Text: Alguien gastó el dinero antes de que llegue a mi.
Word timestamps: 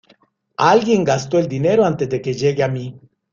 Alguien 0.57 1.03
gastó 1.03 1.37
el 1.37 1.47
dinero 1.47 1.85
antes 1.85 2.09
de 2.09 2.23
que 2.23 2.33
llegue 2.33 2.63
a 2.63 2.67
mi. 2.67 2.99